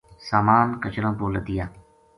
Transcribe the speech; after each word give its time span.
ساما 0.29 0.57
ن 0.67 0.69
کچراں 0.81 1.13
پو 1.17 1.25
لدیا 1.33 1.65